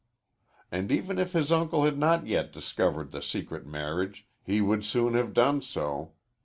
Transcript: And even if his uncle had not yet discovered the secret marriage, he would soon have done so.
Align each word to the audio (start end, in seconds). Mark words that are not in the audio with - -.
And 0.71 0.91
even 0.91 1.19
if 1.19 1.33
his 1.33 1.51
uncle 1.51 1.83
had 1.85 1.95
not 1.95 2.25
yet 2.25 2.51
discovered 2.51 3.11
the 3.11 3.21
secret 3.21 3.67
marriage, 3.67 4.25
he 4.43 4.59
would 4.59 4.83
soon 4.83 5.13
have 5.13 5.31
done 5.31 5.61
so. 5.61 6.13